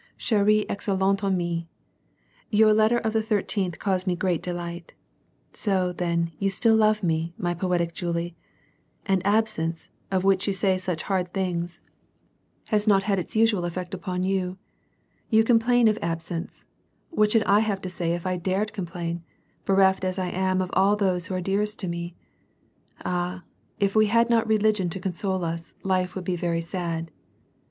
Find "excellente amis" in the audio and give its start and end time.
0.67-1.67